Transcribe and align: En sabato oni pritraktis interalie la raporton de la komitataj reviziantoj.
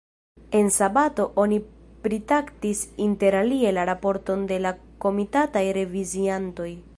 En 0.59 0.69
sabato 0.75 1.25
oni 1.43 1.59
pritraktis 2.07 2.81
interalie 3.09 3.75
la 3.79 3.85
raporton 3.91 4.47
de 4.53 4.59
la 4.67 4.73
komitataj 5.07 5.65
reviziantoj. 5.81 6.71